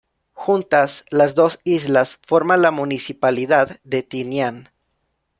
Juntas, 0.33 1.05
las 1.11 1.35
dos 1.35 1.59
islas 1.63 2.17
forman 2.25 2.63
la 2.63 2.71
Municipalidad 2.71 3.79
de 3.83 4.01
Tinian. 4.01 4.71